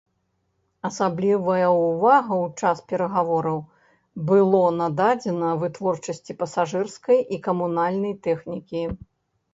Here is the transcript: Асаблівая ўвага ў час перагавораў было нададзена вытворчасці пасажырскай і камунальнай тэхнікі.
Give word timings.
Асаблівая 0.87 1.67
ўвага 1.73 2.35
ў 2.37 2.47
час 2.63 2.77
перагавораў 2.93 3.59
было 4.31 4.63
нададзена 4.81 5.53
вытворчасці 5.65 6.37
пасажырскай 6.41 7.23
і 7.39 7.41
камунальнай 7.49 8.21
тэхнікі. 8.27 8.83